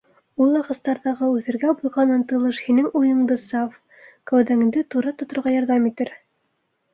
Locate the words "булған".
1.81-2.13